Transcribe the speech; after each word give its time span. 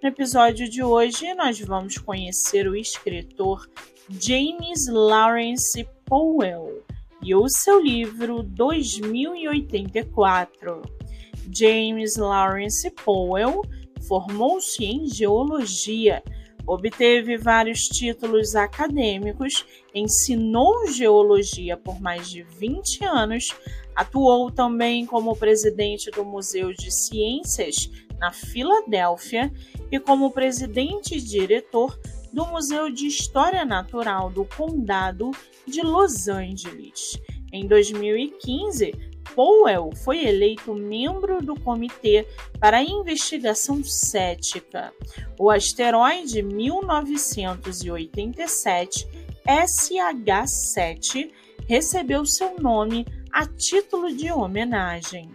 No 0.00 0.10
episódio 0.10 0.70
de 0.70 0.80
hoje, 0.80 1.34
nós 1.34 1.58
vamos 1.58 1.98
conhecer 1.98 2.68
o 2.68 2.76
escritor 2.76 3.68
James 4.08 4.86
Lawrence 4.88 5.84
Powell 6.06 6.84
e 7.20 7.34
o 7.34 7.48
seu 7.48 7.80
livro 7.80 8.44
2084. 8.44 10.82
James 11.52 12.16
Lawrence 12.16 12.88
Powell 12.92 13.60
formou-se 14.06 14.84
em 14.84 15.08
geologia, 15.08 16.22
obteve 16.68 17.38
vários 17.38 17.88
títulos 17.88 18.54
acadêmicos, 18.54 19.64
ensinou 19.94 20.86
geologia 20.86 21.78
por 21.78 21.98
mais 21.98 22.28
de 22.28 22.42
20 22.42 23.04
anos, 23.06 23.48
atuou 23.96 24.50
também 24.50 25.06
como 25.06 25.34
presidente 25.34 26.10
do 26.10 26.24
Museu 26.26 26.72
de 26.74 26.90
Ciências 26.92 27.90
na 28.18 28.30
Filadélfia 28.30 29.50
e 29.90 29.98
como 29.98 30.30
presidente 30.30 31.16
e 31.16 31.20
diretor 31.20 31.98
do 32.32 32.44
Museu 32.46 32.90
de 32.90 33.06
História 33.06 33.64
Natural 33.64 34.30
do 34.30 34.44
Condado 34.44 35.30
de 35.66 35.80
Los 35.80 36.28
Angeles. 36.28 37.18
Em 37.50 37.66
2015, 37.66 38.92
Powell 39.38 39.90
foi 40.02 40.26
eleito 40.26 40.74
membro 40.74 41.40
do 41.40 41.54
Comitê 41.54 42.26
para 42.58 42.82
Investigação 42.82 43.84
Cética. 43.84 44.92
O 45.38 45.48
asteroide 45.48 46.42
1987 46.42 49.06
SH7 49.46 51.30
recebeu 51.68 52.26
seu 52.26 52.56
nome 52.58 53.06
a 53.30 53.46
título 53.46 54.12
de 54.12 54.32
homenagem. 54.32 55.30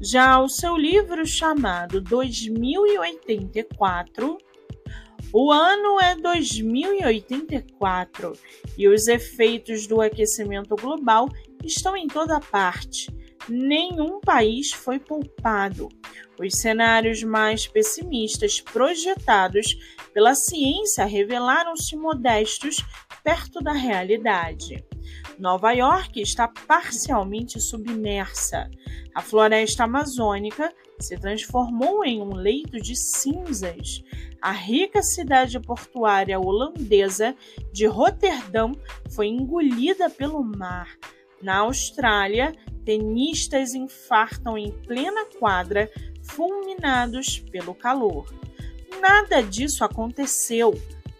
Já 0.00 0.40
o 0.40 0.48
seu 0.48 0.74
livro 0.74 1.26
chamado 1.26 2.00
2084, 2.00 4.38
o 5.34 5.52
ano 5.52 6.00
é 6.00 6.16
2084 6.16 8.32
e 8.78 8.88
os 8.88 9.06
efeitos 9.06 9.86
do 9.86 10.00
aquecimento 10.00 10.74
global 10.76 11.28
estão 11.62 11.94
em 11.94 12.06
toda 12.06 12.40
parte. 12.40 13.17
Nenhum 13.48 14.20
país 14.20 14.72
foi 14.72 14.98
poupado. 14.98 15.88
Os 16.38 16.60
cenários 16.60 17.22
mais 17.22 17.66
pessimistas 17.66 18.60
projetados 18.60 19.74
pela 20.12 20.34
ciência 20.34 21.06
revelaram-se 21.06 21.96
modestos 21.96 22.76
perto 23.24 23.60
da 23.60 23.72
realidade. 23.72 24.84
Nova 25.38 25.72
York 25.72 26.20
está 26.20 26.46
parcialmente 26.48 27.60
submersa. 27.60 28.70
A 29.14 29.22
floresta 29.22 29.84
amazônica 29.84 30.72
se 31.00 31.16
transformou 31.16 32.04
em 32.04 32.20
um 32.20 32.34
leito 32.34 32.78
de 32.78 32.94
cinzas. 32.94 34.02
A 34.42 34.52
rica 34.52 35.02
cidade 35.02 35.58
portuária 35.58 36.38
holandesa 36.38 37.34
de 37.72 37.86
Roterdão 37.86 38.72
foi 39.10 39.28
engolida 39.28 40.10
pelo 40.10 40.42
mar. 40.42 40.88
Na 41.42 41.58
Austrália, 41.58 42.52
tenistas 42.88 43.74
infartam 43.74 44.56
em 44.56 44.72
plena 44.72 45.26
quadra, 45.38 45.90
fulminados 46.22 47.38
pelo 47.38 47.74
calor. 47.74 48.32
Nada 48.98 49.42
disso 49.42 49.84
aconteceu 49.84 50.72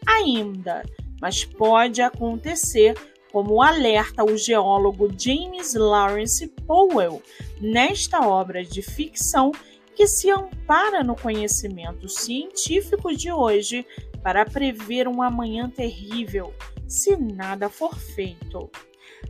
ainda, 0.07 0.83
mas 1.21 1.45
pode 1.45 2.01
acontecer 2.01 2.95
como 3.31 3.61
alerta 3.61 4.25
o 4.25 4.35
geólogo 4.35 5.13
James 5.15 5.75
Lawrence 5.75 6.49
Powell 6.67 7.23
nesta 7.61 8.27
obra 8.27 8.65
de 8.65 8.81
ficção 8.81 9.53
que 9.95 10.07
se 10.07 10.31
ampara 10.31 11.05
no 11.05 11.15
conhecimento 11.15 12.09
científico 12.09 13.15
de 13.15 13.31
hoje 13.31 13.85
para 14.23 14.47
prever 14.47 15.07
um 15.07 15.21
amanhã 15.21 15.69
terrível, 15.69 16.55
se 16.87 17.15
nada 17.15 17.69
for 17.69 17.95
feito. 17.95 18.71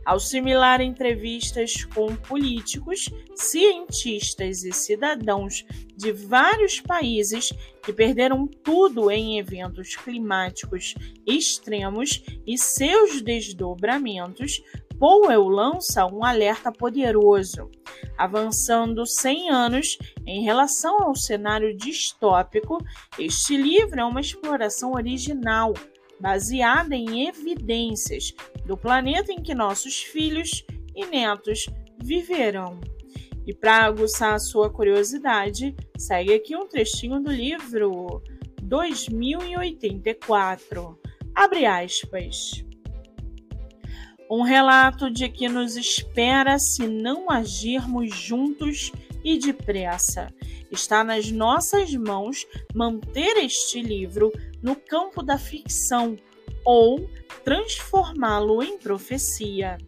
Ao 0.05 0.19
similar 0.19 0.81
entrevistas 0.81 1.83
com 1.85 2.15
políticos, 2.15 3.09
cientistas 3.35 4.63
e 4.63 4.71
cidadãos 4.71 5.65
de 5.95 6.11
vários 6.11 6.79
países 6.79 7.51
que 7.83 7.93
perderam 7.93 8.47
tudo 8.47 9.11
em 9.11 9.37
eventos 9.37 9.95
climáticos 9.95 10.95
extremos 11.25 12.23
e 12.45 12.57
seus 12.57 13.21
desdobramentos, 13.21 14.61
Powell 14.99 15.47
lança 15.47 16.05
um 16.05 16.25
alerta 16.25 16.71
poderoso, 16.73 17.71
avançando 18.17 19.05
100 19.05 19.49
anos 19.49 19.97
em 20.25 20.43
relação 20.43 21.01
ao 21.01 21.15
cenário 21.15 21.75
distópico. 21.75 22.77
Este 23.17 23.55
livro 23.55 23.99
é 23.99 24.03
uma 24.03 24.19
exploração 24.19 24.93
original 24.93 25.73
baseada 26.19 26.95
em 26.95 27.29
evidências 27.29 28.33
do 28.69 28.77
planeta 28.77 29.33
em 29.33 29.41
que 29.41 29.55
nossos 29.55 30.03
filhos 30.03 30.63
e 30.95 31.03
netos 31.03 31.65
viverão. 31.97 32.79
E 33.47 33.53
para 33.53 33.83
aguçar 33.83 34.35
a 34.35 34.39
sua 34.39 34.69
curiosidade, 34.69 35.75
segue 35.97 36.35
aqui 36.35 36.55
um 36.55 36.67
trechinho 36.67 37.19
do 37.19 37.31
livro 37.31 38.21
2084. 38.61 40.99
Abre 41.33 41.65
aspas. 41.65 42.63
Um 44.29 44.43
relato 44.43 45.09
de 45.09 45.27
que 45.29 45.49
nos 45.49 45.75
espera 45.75 46.59
se 46.59 46.87
não 46.87 47.31
agirmos 47.31 48.15
juntos 48.15 48.91
e 49.23 49.39
depressa. 49.39 50.31
Está 50.69 51.03
nas 51.03 51.31
nossas 51.31 51.91
mãos 51.95 52.45
manter 52.75 53.37
este 53.37 53.81
livro 53.81 54.31
no 54.61 54.75
campo 54.75 55.23
da 55.23 55.39
ficção 55.39 56.15
ou 56.63 57.09
transformá-lo 57.49 58.61
em 58.61 58.77
profecia. 58.77 59.79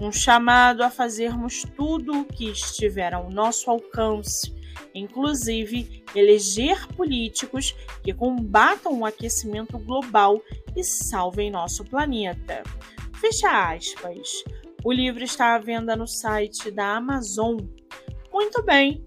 Um 0.00 0.10
chamado 0.10 0.82
a 0.82 0.90
fazermos 0.90 1.62
tudo 1.76 2.22
o 2.22 2.24
que 2.24 2.50
estiver 2.50 3.14
ao 3.14 3.30
nosso 3.30 3.70
alcance, 3.70 4.52
inclusive 4.92 6.02
eleger 6.16 6.84
políticos 6.96 7.76
que 8.02 8.12
combatam 8.12 8.98
o 8.98 9.06
aquecimento 9.06 9.78
global 9.78 10.42
e 10.74 10.82
salvem 10.82 11.48
nosso 11.48 11.84
planeta. 11.84 12.64
Fecha 13.20 13.70
aspas. 13.72 14.42
O 14.84 14.90
livro 14.90 15.22
está 15.22 15.54
à 15.54 15.58
venda 15.60 15.94
no 15.94 16.08
site 16.08 16.72
da 16.72 16.96
Amazon. 16.96 17.56
Muito 18.32 18.64
bem, 18.64 19.06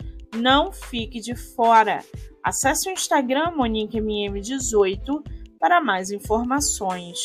Não 0.35 0.71
fique 0.71 1.19
de 1.19 1.35
fora. 1.35 1.99
Acesse 2.43 2.89
o 2.89 2.93
Instagram 2.93 3.51
MoniqueMM18 3.51 5.23
para 5.59 5.81
mais 5.81 6.09
informações. 6.11 7.17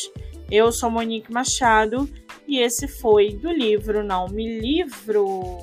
Eu 0.49 0.71
sou 0.71 0.89
Monique 0.89 1.31
Machado 1.31 2.09
e 2.47 2.59
esse 2.59 2.87
foi 2.87 3.33
do 3.35 3.51
livro 3.51 4.03
Não 4.03 4.27
Me 4.27 4.59
Livro. 4.59 5.57